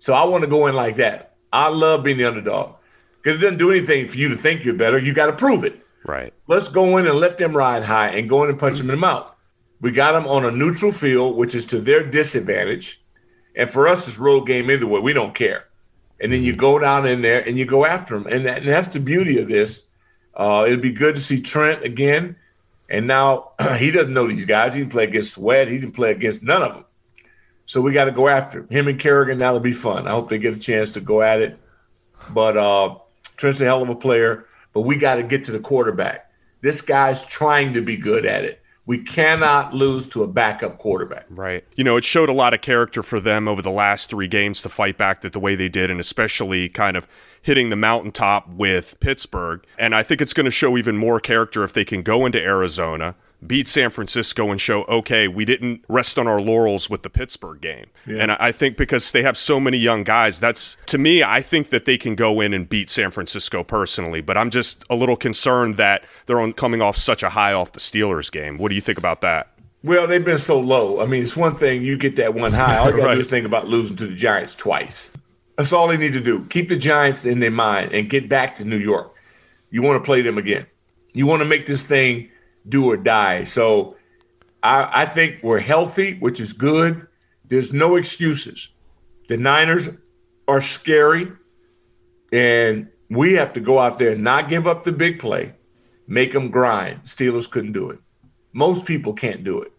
[0.00, 1.36] So I want to go in like that.
[1.52, 2.74] I love being the underdog
[3.22, 4.98] because it doesn't do anything for you to think you're better.
[4.98, 5.80] You got to prove it.
[6.04, 6.34] Right.
[6.48, 8.96] Let's go in and let them ride high and go in and punch them in
[8.96, 9.32] the mouth.
[9.80, 13.00] We got them on a neutral field, which is to their disadvantage.
[13.54, 14.98] And for us, it's road game either way.
[14.98, 15.66] We don't care.
[16.20, 18.26] And then you go down in there and you go after them.
[18.26, 19.86] And, that, and that's the beauty of this.
[20.34, 22.34] Uh, it'd be good to see Trent again.
[22.88, 24.74] And now he doesn't know these guys.
[24.74, 25.68] He didn't play against Sweat.
[25.68, 26.84] He didn't play against none of them.
[27.66, 28.68] So we got to go after him.
[28.68, 30.06] Him and Kerrigan, that'll be fun.
[30.06, 31.58] I hope they get a chance to go at it.
[32.30, 32.96] But uh,
[33.36, 36.30] Trent's a hell of a player, but we got to get to the quarterback.
[36.60, 38.60] This guy's trying to be good at it.
[38.86, 41.24] We cannot lose to a backup quarterback.
[41.30, 41.64] Right.
[41.74, 44.60] You know, it showed a lot of character for them over the last three games
[44.62, 47.08] to fight back that the way they did, and especially kind of
[47.44, 49.62] hitting the mountaintop with Pittsburgh.
[49.78, 52.40] And I think it's going to show even more character if they can go into
[52.42, 57.10] Arizona, beat San Francisco and show, okay, we didn't rest on our laurels with the
[57.10, 57.84] Pittsburgh game.
[58.06, 58.16] Yeah.
[58.22, 61.68] And I think because they have so many young guys, that's to me, I think
[61.68, 64.22] that they can go in and beat San Francisco personally.
[64.22, 67.72] But I'm just a little concerned that they're on coming off such a high off
[67.72, 68.56] the Steelers game.
[68.56, 69.48] What do you think about that?
[69.82, 71.02] Well, they've been so low.
[71.02, 72.78] I mean, it's one thing you get that one high.
[72.78, 73.14] All you gotta right.
[73.16, 75.10] do is think about losing to the Giants twice.
[75.56, 76.44] That's all they need to do.
[76.46, 79.14] Keep the Giants in their mind and get back to New York.
[79.70, 80.66] You want to play them again.
[81.12, 82.30] You want to make this thing
[82.68, 83.44] do or die.
[83.44, 83.96] So
[84.62, 87.06] I, I think we're healthy, which is good.
[87.44, 88.68] There's no excuses.
[89.28, 89.88] The Niners
[90.48, 91.30] are scary,
[92.32, 95.52] and we have to go out there and not give up the big play,
[96.06, 97.04] make them grind.
[97.04, 97.98] Steelers couldn't do it.
[98.52, 99.72] Most people can't do it.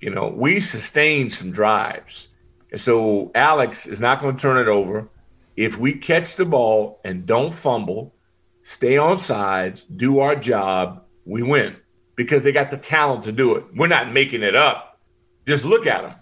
[0.00, 2.28] You know, we sustained some drives.
[2.70, 5.08] And so Alex is not going to turn it over.
[5.56, 8.14] If we catch the ball and don't fumble,
[8.62, 11.76] stay on sides, do our job, we win
[12.14, 13.64] because they got the talent to do it.
[13.74, 14.98] We're not making it up.
[15.46, 16.14] Just look at them.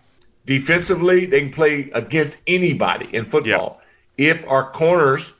[0.44, 3.80] Defensively, they can play against anybody in football.
[4.16, 4.30] Yeah.
[4.30, 5.34] If our corners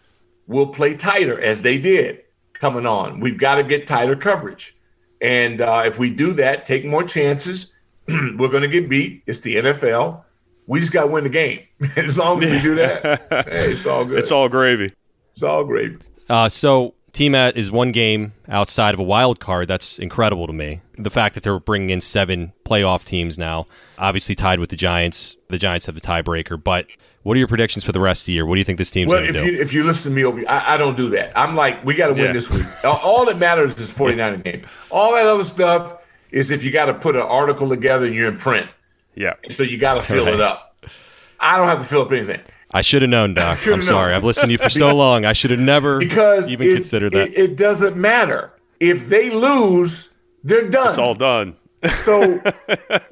[0.47, 2.23] will play tighter, as they did
[2.55, 4.77] coming on, we've got to get tighter coverage.
[5.21, 7.75] And uh, if we do that, take more chances,
[8.09, 9.23] we're going to get beat.
[9.27, 10.24] It's the NFL.
[10.67, 11.63] We just got to win the game.
[11.97, 14.19] as long as we do that, hey, it's all good.
[14.19, 14.93] It's all gravy.
[15.33, 15.99] It's all gravy.
[16.29, 19.69] Uh, so team at is one game outside of a wild card.
[19.69, 20.81] That's incredible to me.
[20.99, 23.67] The fact that they're bringing in seven playoff teams now,
[23.99, 25.37] obviously tied with the Giants.
[25.49, 26.63] The Giants have the tiebreaker.
[26.63, 26.87] But
[27.23, 28.47] what are your predictions for the rest of the year?
[28.47, 29.47] What do you think this team's well, going to do?
[29.47, 31.37] You, if you listen to me over, I, I don't do that.
[31.37, 32.33] I'm like, we got to win yeah.
[32.33, 32.67] this week.
[32.85, 34.67] All that matters is 49 game.
[34.91, 35.97] All that other stuff
[36.31, 38.69] is if you got to put an article together and you're in print.
[39.15, 39.35] Yeah.
[39.51, 40.35] So you got to fill right.
[40.35, 40.77] it up.
[41.41, 42.41] I don't have to fill up anything.
[42.73, 43.59] I should have known, Doc.
[43.67, 44.11] I'm sorry.
[44.11, 44.17] Known.
[44.17, 45.25] I've listened to you for so long.
[45.25, 47.29] I should have never because even it, considered that.
[47.29, 48.53] It, it, doesn't matter.
[48.81, 50.11] If they lose,
[50.43, 50.89] they're done.
[50.89, 51.57] It's all done.
[52.03, 52.23] So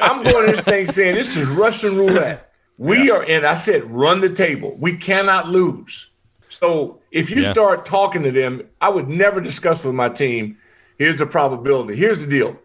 [0.00, 2.52] I'm going to this thing saying this is Russian roulette.
[2.78, 3.14] We yeah.
[3.14, 4.76] are in, I said, run the table.
[4.76, 6.10] We cannot lose.
[6.48, 7.52] So if you yeah.
[7.52, 10.58] start talking to them, I would never discuss with my team.
[10.98, 11.96] Here's the probability.
[11.96, 12.58] Here's the deal.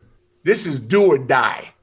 [0.43, 1.73] This is do or die.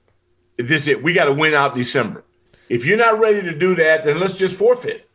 [0.56, 1.02] This is it.
[1.02, 2.24] We got to win out December.
[2.68, 5.08] If you're not ready to do that, then let's just forfeit.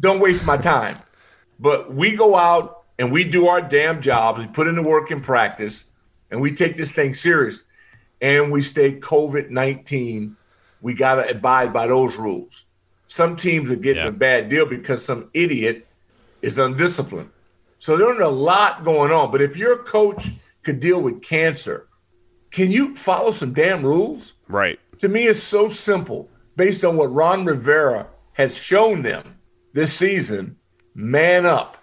[0.00, 0.98] Don't waste my time.
[1.58, 4.40] But we go out and we do our damn jobs.
[4.40, 5.88] We put in the work and practice
[6.30, 7.62] and we take this thing serious
[8.20, 10.36] and we stay COVID 19.
[10.82, 12.66] We got to abide by those rules.
[13.08, 14.10] Some teams are getting yeah.
[14.10, 15.86] a bad deal because some idiot
[16.42, 17.30] is undisciplined.
[17.78, 19.30] So there's a lot going on.
[19.30, 20.28] But if your coach
[20.62, 21.88] could deal with cancer,
[22.50, 24.34] can you follow some damn rules?
[24.48, 24.78] Right.
[24.98, 29.38] To me, it's so simple based on what Ron Rivera has shown them
[29.72, 30.56] this season,
[30.94, 31.76] man up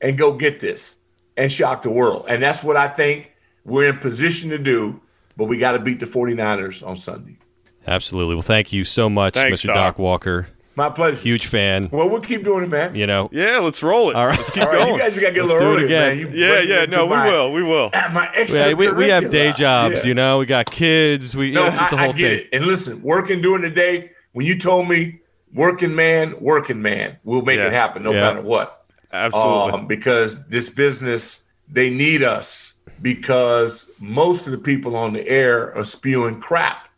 [0.00, 0.96] and go get this
[1.36, 2.26] and shock the world.
[2.28, 3.32] And that's what I think
[3.64, 5.00] we're in position to do,
[5.36, 7.38] but we got to beat the 49ers on Sunday.
[7.86, 8.34] Absolutely.
[8.34, 9.66] Well, thank you so much, Thanks, Mr.
[9.66, 9.76] Doc.
[9.76, 10.48] Doc Walker.
[10.76, 11.16] My pleasure.
[11.16, 11.88] Huge fan.
[11.90, 12.94] Well, we'll keep doing it, man.
[12.94, 13.30] You know.
[13.32, 14.16] Yeah, let's roll it.
[14.16, 14.92] All right, let's keep going.
[14.92, 16.18] You guys got to get a little early, man.
[16.18, 16.84] You yeah, yeah.
[16.84, 17.52] No, we my, will.
[17.52, 17.90] We will.
[18.12, 20.02] My extra yeah, we, we have day jobs.
[20.02, 20.08] Yeah.
[20.08, 21.34] You know, we got kids.
[21.34, 22.38] We no, yeah, it's a whole I get thing.
[22.40, 22.48] It.
[22.52, 24.12] And listen, working during the day.
[24.32, 25.20] When you told me
[25.54, 27.68] working man, working man, we'll make yeah.
[27.68, 28.20] it happen no yeah.
[28.20, 28.84] matter what.
[29.10, 29.72] Absolutely.
[29.72, 35.74] Um, because this business, they need us because most of the people on the air
[35.74, 36.88] are spewing crap.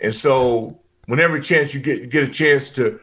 [0.00, 2.98] And so whenever chance you get get a chance to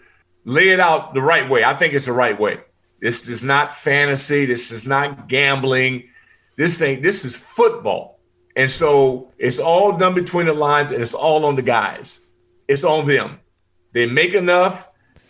[0.45, 1.63] lay it out the right way.
[1.63, 2.59] I think it's the right way.
[3.01, 4.45] This is not fantasy.
[4.45, 6.05] This is not gambling.
[6.57, 7.03] This ain't.
[7.03, 8.19] This is football,
[8.55, 12.21] and so it's all done between the lines, and it's all on the guys.
[12.67, 13.39] It's on them.
[13.93, 14.87] They make enough.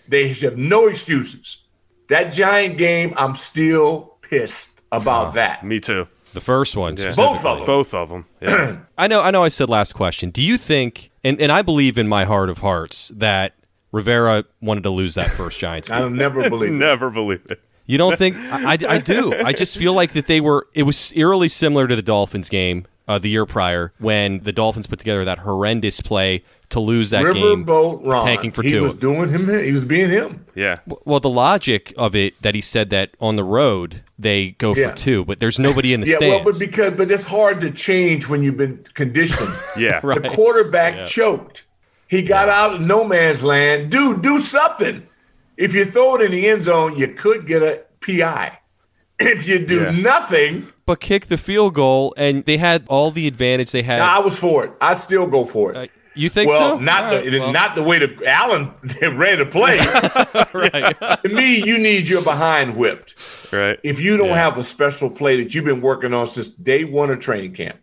[0.08, 1.64] They have no excuses.
[2.10, 5.66] That giant game, I'm still pissed about that.
[5.66, 6.08] Me too.
[6.34, 7.14] The first one, Yeah.
[7.16, 7.66] Both of them.
[7.66, 8.26] Both of them.
[8.42, 8.78] Yeah.
[8.98, 9.22] I know.
[9.22, 9.44] I know.
[9.44, 10.30] I said last question.
[10.30, 11.12] Do you think?
[11.24, 13.54] And, and I believe in my heart of hearts that
[13.92, 15.98] Rivera wanted to lose that first Giants game.
[16.02, 16.76] I'll never believe it.
[16.76, 17.62] Never believe it.
[17.86, 18.36] You don't think?
[18.36, 19.32] I, I, I do.
[19.34, 20.68] I just feel like that they were.
[20.74, 24.88] It was eerily similar to the Dolphins game uh, the year prior when the Dolphins
[24.88, 28.26] put together that horrendous play to lose that game, Riverboat Ron.
[28.26, 28.82] tanking for he two.
[28.82, 29.48] was doing him.
[29.64, 30.48] He was being him.
[30.56, 30.80] Yeah.
[31.06, 34.90] well, the logic of it that he said that on the road they go Yeah.
[34.90, 37.70] for two, but there's nobody in the Yeah, well, but because but it's hard to
[37.70, 39.54] change when you've been conditioned.
[39.78, 40.00] Yeah.
[40.04, 40.24] Right.
[40.24, 41.65] The quarterback choked.
[42.08, 43.90] He got out of no man's land.
[43.92, 45.08] Dude, do something.
[45.58, 48.60] If you throw it in the end zone, you could get a PI.
[49.18, 49.92] If you do Yeah.
[49.92, 54.02] nothing, but kick the field goal, and they had all the advantage they had.
[54.02, 54.74] I was for it.
[54.82, 55.78] I still go for it.
[55.78, 56.80] Uh, you think well, so?
[56.84, 57.52] not All the right, well.
[57.54, 59.78] not the way the Allen ran the play.
[61.24, 63.16] to me, you need your behind whipped.
[63.54, 63.80] Right.
[63.84, 67.10] If you don't have a special play that you've been working on since day one
[67.10, 67.80] of training camp,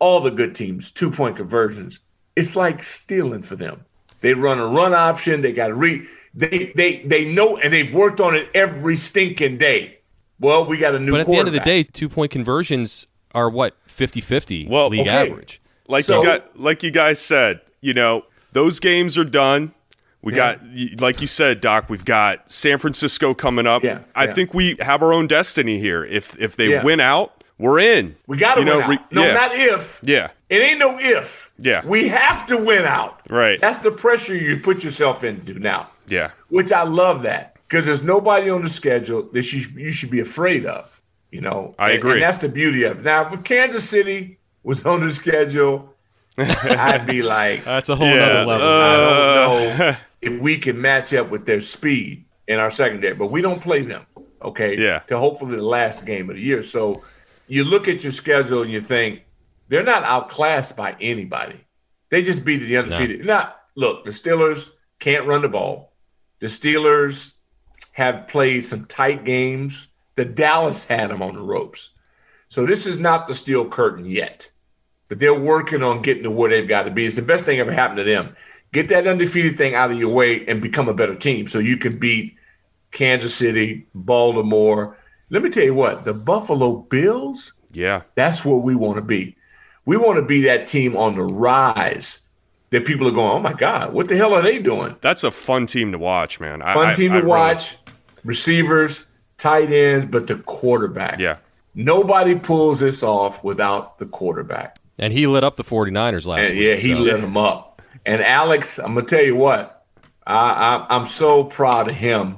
[0.00, 2.00] all the good teams, two point conversions,
[2.36, 3.84] it's like stealing for them.
[4.20, 5.42] They run a run option.
[5.42, 6.06] They got to read.
[6.34, 9.98] They they they know, and they've worked on it every stinking day.
[10.40, 11.12] Well, we got a new.
[11.12, 15.02] But at the end of the day, two point conversions are what 50-50 Well, league
[15.02, 15.30] okay.
[15.30, 15.60] average.
[15.88, 19.72] Like So- you got, like you guys said, you know, those games are done.
[20.20, 20.60] We got,
[21.00, 21.86] like you said, Doc.
[21.88, 23.82] We've got San Francisco coming up.
[23.82, 24.32] Yeah, I yeah.
[24.34, 26.04] think we have our own destiny here.
[26.04, 26.84] If if they Yeah.
[26.84, 28.14] win out, we're in.
[28.28, 28.88] we got to win know, out.
[28.88, 29.34] re- no, yeah.
[29.34, 29.98] not if.
[30.04, 30.28] Yeah.
[30.52, 31.50] It ain't no if.
[31.58, 31.80] Yeah.
[31.86, 33.20] We have to win out.
[33.30, 33.58] Right.
[33.58, 35.88] That's the pressure you put yourself into now.
[36.06, 36.32] Yeah.
[36.48, 40.20] Which I love that because there's nobody on the schedule that you, you should be
[40.20, 40.90] afraid of.
[41.30, 42.12] You know, I And- agree.
[42.14, 43.04] And that's the beauty of it.
[43.04, 45.94] Now, if Kansas City was on the schedule,
[46.38, 48.66] I'd be like, That's a whole Yeah, nother level.
[48.68, 53.14] I Uh, don't know if we can match up with their speed in our secondary,
[53.14, 54.04] but we don't play them.
[54.42, 54.76] Okay.
[54.76, 54.98] Yeah.
[55.06, 56.62] To hopefully the last game of the year.
[56.62, 57.02] So
[57.48, 59.22] you look at your schedule and you think
[59.72, 61.64] they're not outclassed by anybody.
[62.10, 63.24] They just beat the undefeated.
[63.24, 65.92] Not look, the Steelers can't run the ball.
[66.40, 67.34] The Steelers
[67.92, 69.88] have played some tight games.
[70.16, 71.90] The Dallas had them on the ropes.
[72.48, 74.52] So this is not the steel curtain yet
[75.12, 77.04] but they're working on getting to where they've got to be.
[77.04, 78.34] It's the best thing ever happened to them.
[78.72, 81.76] Get that undefeated thing out of your way and become a better team so you
[81.76, 82.34] can beat
[82.92, 84.96] Kansas City, Baltimore.
[85.28, 88.04] Let me tell you what, the Buffalo Bills, Yeah.
[88.14, 89.36] that's where we want to be.
[89.84, 92.20] We want to be that team on the rise
[92.70, 94.96] that people are going, oh my God, what the hell are they doing?
[95.00, 96.62] That's a fun team to watch, man.
[96.62, 97.76] I- Fun I- team I to really- watch,
[98.24, 99.06] receivers,
[99.38, 101.18] tight ends, but the quarterback.
[101.18, 101.36] yeah.
[101.74, 104.76] Nobody pulls this off without the quarterback.
[104.98, 106.68] And he lit up the 49ers last And week.
[106.68, 107.82] yeah, he so- lit them up.
[108.06, 109.84] And Alex, I'm gonna tell you what,
[110.26, 112.36] I, I, I'm so proud of him.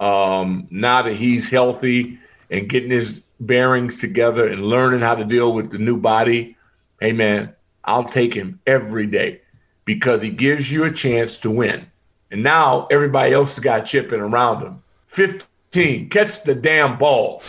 [0.00, 2.18] Um, now that he's healthy
[2.50, 6.56] and getting his bearings together and learning how to deal with the new body,
[7.02, 7.52] hey man,
[7.84, 9.40] I'll take him every day
[9.84, 11.86] because he gives you a chance to win.
[12.30, 14.82] And now everybody else has got chipping around him.
[15.08, 17.42] 15, catch the damn ball.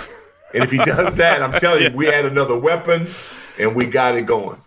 [0.55, 3.07] And if he does that, I'm telling you, we had another weapon
[3.59, 4.59] and we got it going.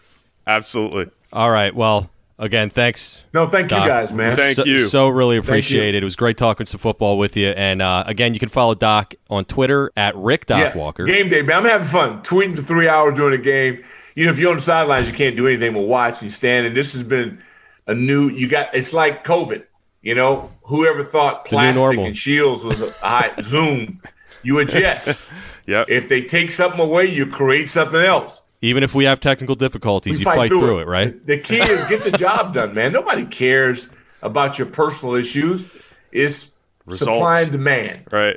[0.47, 1.11] Absolutely.
[1.33, 1.75] All right.
[1.75, 3.25] Well, again, thanks.
[3.35, 3.83] No, thank Doc.
[3.83, 4.37] you guys, man.
[4.37, 4.87] Thank so, you.
[4.87, 6.03] So really appreciate it.
[6.03, 7.49] It was great talking some football with you.
[7.49, 11.07] And uh, again, you can follow Doc on Twitter at Rick Doc Yeah, Walker.
[11.07, 11.59] Game day, man.
[11.59, 12.23] I'm having fun.
[12.23, 13.85] Tweeting for three hours during the game.
[14.17, 16.67] You know, if you're on the sidelines, you can't do anything but watch and stand.
[16.67, 17.41] And this has been
[17.87, 18.29] a new.
[18.31, 18.75] You got.
[18.75, 19.63] It's like COVID.
[20.03, 24.01] You know, whoever thought plastic and shields was a high Zoom,
[24.43, 25.21] you adjust.
[25.69, 25.87] Yep.
[25.91, 28.41] if they take something away, you create something else.
[28.63, 30.87] Even if we have technical difficulties, We you fight through, it.
[30.87, 31.27] right?
[31.27, 32.93] The key is get the job done, man.
[32.93, 33.89] Nobody cares
[34.23, 35.67] about your personal issues.
[36.13, 36.53] It's
[36.89, 38.05] supply and demand.
[38.13, 38.37] Right.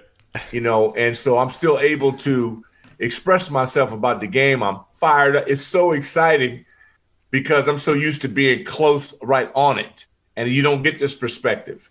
[0.51, 2.63] you know, and so I'm still able to
[2.97, 4.63] express myself about the game.
[4.63, 5.47] I'm fired up.
[5.47, 6.65] It's so exciting
[7.31, 10.05] because I'm so used to being close right on it.
[10.35, 11.89] And you don't get this perspective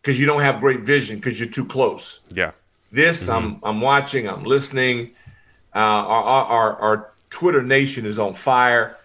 [0.00, 2.20] because you don't have great vision because you're too close.
[2.30, 2.52] Yeah.
[2.92, 5.12] This I'm I'm watching, I'm listening.
[5.74, 8.96] Uh, our, our our our Twitter nation is on fire,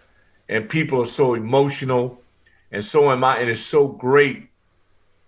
[0.48, 2.20] and people are so emotional,
[2.72, 4.48] and so am I, and it's so great,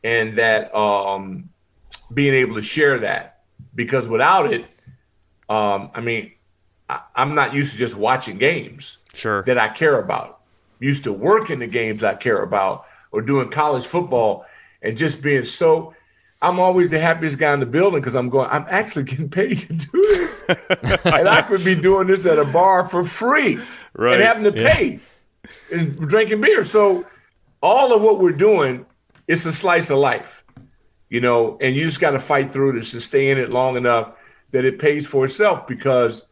[0.03, 1.51] and that um,
[2.12, 3.43] being able to share that
[3.77, 4.67] because without it,
[5.49, 6.33] um, I mean,
[7.14, 9.42] I'm not used to just watching games Sure.
[9.42, 10.40] that I care about.
[10.81, 14.46] I'm used to working the games I care about or doing college football
[14.83, 15.94] and just being so
[16.40, 19.59] I'm always the happiest guy in the building because I'm going, I'm actually getting paid
[19.61, 20.44] to do this.
[21.05, 23.59] and I could be doing this at a bar for free
[23.94, 24.14] Right.
[24.14, 24.72] and having to Yeah.
[24.74, 25.01] pay
[25.72, 26.62] and drinking beer.
[26.64, 27.05] So
[27.61, 28.87] all of what we're doing
[29.27, 30.44] is a slice of life,
[31.11, 33.77] you know, and you just got to fight through this to stay in it long
[33.77, 34.12] enough
[34.53, 36.27] that it pays for itself because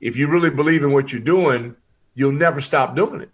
[0.00, 1.74] if you really believe in what you're doing,
[2.14, 3.30] you'll never stop doing it.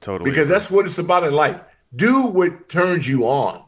[0.00, 0.30] Totally.
[0.30, 1.62] Because that's what it's about in life.
[1.96, 3.62] Do what turns you on,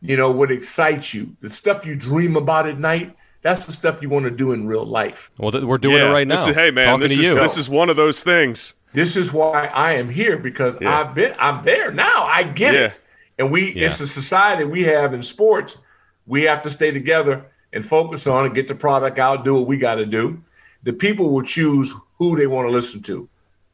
[0.00, 3.16] you know, what excites you, the stuff you dream about at night.
[3.42, 5.30] That's the stuff you want to do in real life.
[5.38, 6.36] Well, th- we're doing yeah, it right now.
[6.36, 7.34] This is, hey man, talking this to is you.
[7.34, 8.74] this is one of those things.
[8.92, 10.98] This is why I am here because Yeah.
[11.00, 12.24] I've been I'm there now.
[12.24, 12.80] I get Yeah.
[12.86, 12.94] it.
[13.38, 13.86] And we Yeah.
[13.86, 15.78] it's a society we have in sports.
[16.26, 19.66] We have to stay together and focus on it, get the product out, do what
[19.66, 20.42] we got to do.
[20.86, 23.28] The people will choose who they want to listen to.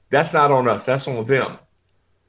[0.08, 0.86] That's not on us.
[0.86, 1.58] That's on them.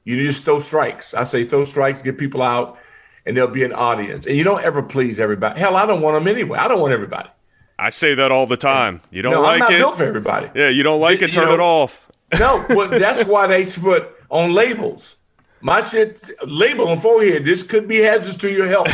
[0.04, 1.14] You just throw strikes.
[1.14, 2.76] I say throw strikes, get people out,
[3.24, 4.26] and there'll be an audience.
[4.26, 5.58] And you don't ever please everybody.
[5.58, 6.58] Hell, I don't want them anyway.
[6.58, 7.30] I don't want everybody.
[7.78, 9.00] I say that all the time.
[9.10, 9.78] You don't no, like I'm not it.
[9.78, 10.50] built for everybody.
[10.54, 12.06] Yeah, you don't like it, turn know- it off.
[12.38, 15.16] No, but that's why they put on labels.
[15.66, 17.46] My shit label on forehead.
[17.46, 18.86] This could be hazardous to your health.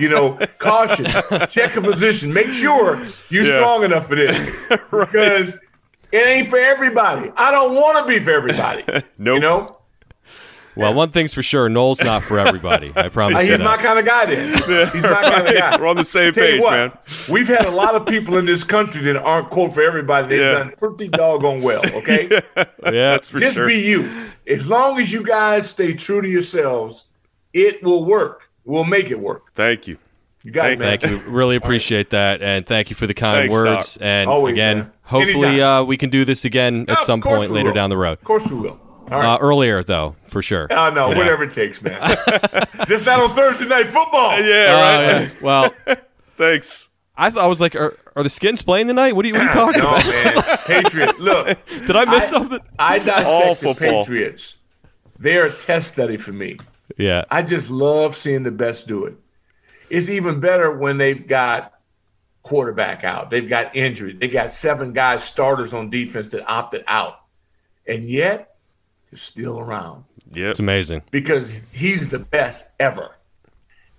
[0.00, 1.04] You know, caution.
[1.48, 2.32] Check a physician.
[2.32, 3.00] Make sure
[3.30, 3.58] you're Yeah.
[3.60, 4.36] strong enough for this
[4.90, 5.60] because
[6.10, 7.30] it ain't for everybody.
[7.36, 8.82] I don't want to be for everybody.
[8.88, 9.04] Nope.
[9.36, 9.77] You know,
[10.78, 12.92] well, one thing's for sure: Noel's not for everybody.
[12.96, 13.64] I promise you he's that.
[13.64, 14.26] my kind of guy.
[14.26, 15.76] Then he's my kind of guy.
[15.78, 16.92] We're on the same Tell page, what, man.
[17.28, 20.28] We've had a lot of people in this country that aren't quote for everybody.
[20.28, 20.52] They've Yeah.
[20.58, 21.82] done pretty doggone well.
[21.94, 22.28] Okay.
[22.56, 23.46] yeah, That's for sure.
[23.46, 23.66] Just sure.
[23.66, 24.08] be you.
[24.46, 27.04] As long as you guys stay true to yourselves,
[27.52, 28.42] it will work.
[28.64, 29.54] We'll make it work.
[29.54, 29.98] Thank you.
[30.44, 30.98] You got it, man.
[30.98, 31.18] Thank you.
[31.30, 33.94] Really appreciate that, and thank you for the kind Thanks, words.
[33.94, 34.02] Doc.
[34.02, 34.92] And Always, again, man.
[35.02, 37.74] hopefully, uh, we can do this again Yeah, at some point later will.
[37.74, 38.12] down the road.
[38.12, 38.80] Of course we will.
[39.10, 40.66] All Uh, earlier, though, for sure.
[40.72, 42.00] Uh, no, whatever it takes, man.
[42.86, 44.38] Just not on Thursday night football.
[44.40, 45.22] Yeah, Oh, right.
[45.22, 45.28] yeah.
[45.42, 45.74] Well,
[46.36, 46.88] Thanks.
[47.16, 49.16] I thought I was like, are, are the skins playing tonight?
[49.16, 50.06] What are you, what are you talking No, about?
[50.46, 50.58] man.
[50.82, 51.18] Patriot.
[51.18, 52.60] Look, Did I miss I- something?
[52.78, 54.04] I dissect All the football.
[54.04, 54.56] Patriots.
[55.18, 56.58] They're a test study for me.
[56.96, 57.24] Yeah.
[57.30, 59.14] I just love seeing the best do it.
[59.90, 61.72] It's even better when they've got
[62.44, 63.30] quarterback out.
[63.30, 64.12] They've got injury.
[64.12, 67.20] They got seven guys starters on defense that opted out.
[67.86, 68.54] And yet
[69.10, 71.02] they're still around Yeah, It's amazing.
[71.10, 73.10] because he's the best ever.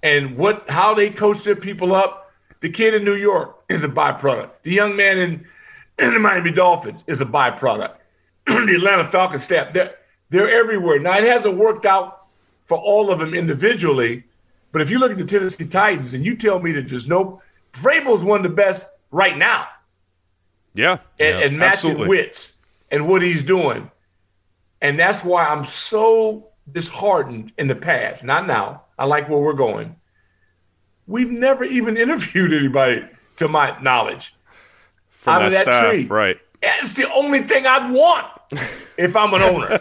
[0.03, 3.87] And what how they coach their people up, the kid in New York is a
[3.89, 4.49] byproduct.
[4.63, 5.45] The young man in,
[5.99, 7.95] in the Miami Dolphins is a byproduct.
[8.45, 9.95] the Atlanta Falcons staff, they're
[10.29, 10.99] they're everywhere.
[10.99, 12.27] Now it hasn't worked out
[12.67, 14.23] for all of them individually,
[14.71, 17.41] but if you look at the Tennessee Titans and you tell me that there's no
[17.73, 19.67] Vrabel's one of the best right now
[20.75, 20.99] Yeah.
[21.19, 22.57] and, Yeah, and matching wits
[22.91, 23.89] and what he's doing.
[24.81, 28.23] And that's why I'm so disheartened in the past.
[28.23, 28.83] Not now.
[28.97, 29.95] I like where we're going.
[31.07, 33.05] We've never even interviewed anybody,
[33.37, 34.35] to my knowledge,
[35.09, 35.89] From out that, of that staff.
[35.91, 36.05] tree.
[36.07, 36.37] Right.
[36.61, 38.27] It's the only thing I'd want
[38.97, 39.79] if I'm an owner.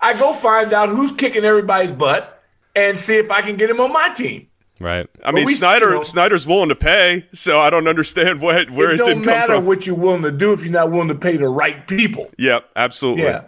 [0.00, 2.42] I go find out who's kicking everybody's butt
[2.74, 4.46] and see if I can get him on my team.
[4.80, 5.06] Right.
[5.22, 8.70] I mean, we- Snyder you know- Snyder's willing to pay, so I don't understand what
[8.70, 9.66] where it it, don't didn't come matter from.
[9.66, 12.30] what you're willing to do if you're not willing to pay the right people.
[12.38, 13.24] Yep, absolutely.
[13.24, 13.42] Yeah.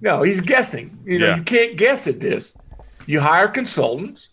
[0.00, 0.98] No, he's guessing.
[1.04, 1.36] You know, Yeah.
[1.36, 2.56] you can't guess at this.
[3.06, 4.30] You hire consultants,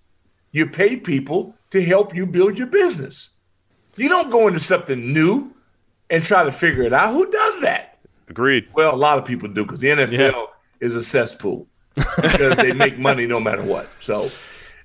[0.52, 3.32] you pay people to help you build your business.
[3.98, 5.52] You don't go into something new
[6.10, 7.14] and try to figure it out.
[7.14, 8.00] Who does that?
[8.30, 8.68] Agreed.
[8.74, 10.46] Well, a lot of people do because the NFL Yeah.
[10.80, 13.90] is a cesspool because they make money no matter what.
[14.00, 14.32] So,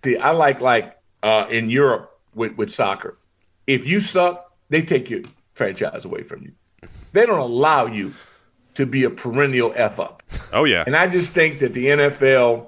[0.02, 3.18] the, I like like uh, in Europe with with soccer.
[3.68, 5.22] If you suck, they take your
[5.54, 6.52] franchise away from you.
[7.12, 8.14] They don't allow you
[8.76, 10.22] to be a perennial f up.
[10.52, 10.84] Oh yeah.
[10.86, 12.66] And I just think that the NFL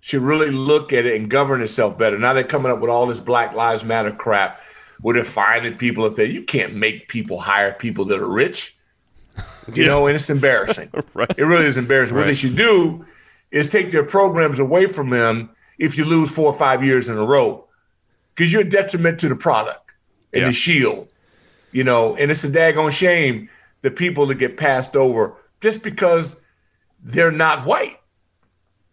[0.00, 2.18] should really look at it and govern itself better.
[2.18, 4.60] Now they're coming up with all this Black Lives Matter crap
[5.00, 8.76] where they're finding people if they you can't make people hire people that are rich.
[9.72, 9.88] You Yeah.
[9.88, 10.90] know, and it's embarrassing.
[11.14, 11.30] Right.
[11.36, 12.16] It really is embarrassing.
[12.16, 13.04] What they should do
[13.50, 17.16] is take their programs away from them if you lose four or five years in
[17.18, 17.64] a row.
[18.34, 19.90] Because you're a detriment to the product
[20.32, 20.48] and Yeah.
[20.48, 21.08] the shield.
[21.72, 23.48] You know, and it's a daggone shame
[23.82, 26.40] the people that get passed over just because
[27.02, 27.98] they're not white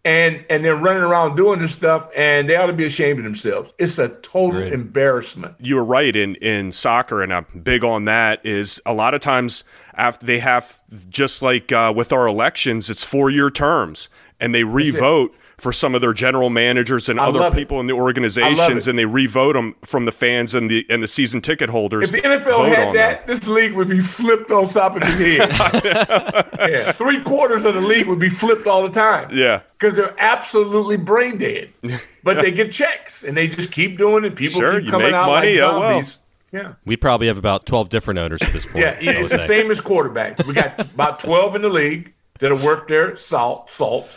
[0.04, 3.26] and and they're running around doing this stuff and they ought to be ashamed of
[3.26, 4.74] themselves it's a total Agreed.
[4.74, 8.46] embarrassment you were right in in soccer, and I'm big on that.
[8.46, 9.64] Is a lot of times
[9.96, 14.64] after they have just like uh, with our elections, it's four year terms, and they
[14.64, 17.56] revote for some of their general managers and I other love it.
[17.56, 21.08] people in the organizations, and they revote them from the fans and the and the
[21.08, 22.14] season ticket holders.
[22.14, 25.04] if the nfl vote had on that this league would be flipped on top of
[25.04, 25.50] his head
[26.70, 29.30] yeah three quarters of the league would be flipped all the time.
[29.32, 31.70] Yeah, because they're absolutely brain dead
[32.24, 35.28] but they get checks and they just keep doing it people Sure, keep coming out
[35.28, 35.90] money, like oh well.
[35.92, 38.78] zombies yeah We probably have about 12 different owners at this point.
[38.78, 40.46] Yeah, it's the same as quarterbacks.
[40.46, 44.08] We got about 12 in the league that have worked their salt salt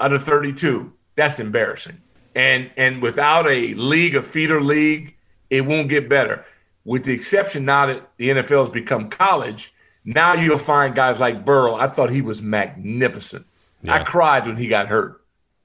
[0.00, 0.92] out of 32.
[1.16, 2.00] That's embarrassing.
[2.34, 5.14] And and without a league, a feeder league,
[5.50, 6.44] it won't get better.
[6.84, 9.74] with the exception now that the NFL has become college,
[10.04, 11.74] now you'll find guys like Burrow.
[11.74, 13.44] I thought he was magnificent.
[13.82, 13.94] Yeah.
[13.94, 15.20] I cried when he got hurt.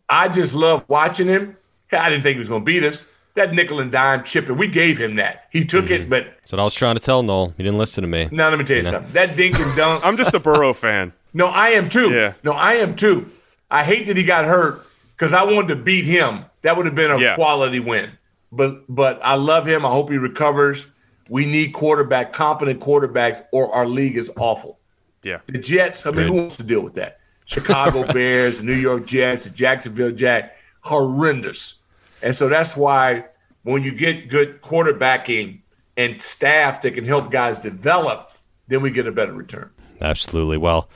[0.10, 1.58] I just love watching him.
[1.92, 3.06] I didn't think he was going to beat us.
[3.36, 5.46] That nickel and dime chip, chipping, we gave him that.
[5.52, 6.04] He took mm-hmm.
[6.04, 7.54] it, but that's what I was trying to tell Noel.
[7.58, 8.30] He didn't listen to me.
[8.32, 9.14] Now let me tell you, you something.
[9.14, 9.26] Know?
[9.26, 10.06] That dink and dunk.
[10.06, 11.12] I'm just a Burrow fan.
[11.34, 12.12] No, I am too.
[12.12, 12.34] Yeah.
[12.44, 13.30] No, I am too.
[13.70, 14.86] I hate that he got hurt
[15.16, 16.46] because I wanted to beat him.
[16.62, 17.36] That would have been a yeah.
[17.36, 18.12] quality win.
[18.52, 19.86] But but I love him.
[19.86, 20.88] I hope he recovers.
[21.30, 24.80] We need quarterback, competent quarterbacks, or our league is awful.
[25.24, 25.40] Yeah.
[25.48, 26.28] The Jets, I mean, Good.
[26.28, 27.20] who wants to deal with that?
[27.46, 31.76] Chicago Bears, New York Jets, Jacksonville Jack, horrendous.
[32.22, 33.26] And so that's why
[33.64, 35.62] when you get good quarterbacking
[35.98, 38.32] and staff that can help guys develop,
[38.68, 39.72] then we get a better return.
[40.02, 40.58] Absolutely.
[40.58, 40.90] Well,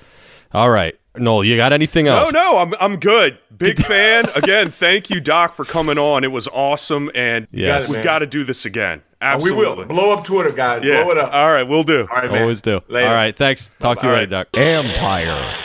[0.54, 0.99] all right.
[1.18, 2.32] Noel, you got anything else?
[2.32, 3.40] No, no, I'm I'm good.
[3.56, 4.26] Big fan.
[4.36, 6.24] Again, thank you, Doc, for coming on.
[6.24, 7.90] It was awesome, and yes.
[7.90, 9.02] we've got to do this again.
[9.22, 9.66] Absolutely.
[9.66, 9.86] Oh, we will.
[9.86, 10.84] Blow up Twitter, guys.
[10.84, 11.04] Yeah.
[11.04, 11.34] Blow it up.
[11.34, 12.08] All right, we'll do.
[12.10, 12.44] All right, man.
[12.44, 12.82] Always do.
[12.88, 13.08] Later.
[13.08, 13.70] All right, thanks.
[13.80, 14.20] Talk All to you right.
[14.20, 14.48] later, Doc.
[14.54, 15.56] Empire.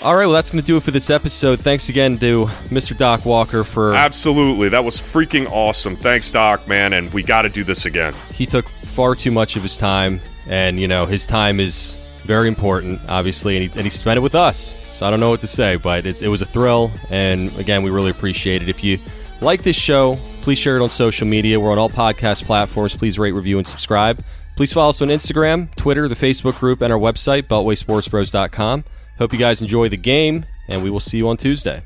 [0.00, 1.58] All right, well, that's going to do it for this episode.
[1.60, 2.96] Thanks again to Mr.
[2.96, 3.94] Doc Walker for.
[3.94, 4.68] Absolutely.
[4.68, 5.96] That was freaking awesome.
[5.96, 6.92] Thanks, Doc, man.
[6.92, 8.14] And we got to do this again.
[8.32, 11.97] He took far too much of his time, and, you know, his time is
[12.28, 14.74] very important, obviously, and he, and he spent it with us.
[14.96, 16.92] So I don't know what to say, but it, it was a thrill.
[17.08, 18.68] And again, we really appreciate it.
[18.68, 18.98] If you
[19.40, 21.58] like this show, please share it on social media.
[21.58, 22.94] We're on all podcast platforms.
[22.94, 24.22] Please rate, review, and subscribe.
[24.56, 28.84] Please follow us on Instagram, Twitter, the Facebook group, and our website, BeltwaySportsBros.com.
[29.16, 31.82] Hope you guys enjoy the game, and we will see you on Tuesday.